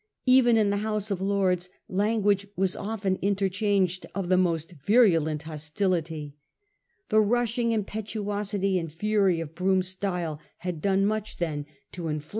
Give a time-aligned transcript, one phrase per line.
[0.25, 6.33] Even in the House of Lords language was often interchanged of the most virulent hostility.
[7.09, 12.29] The rushing impetuosity and fury of Brougham's style had done much then to inflame 1837.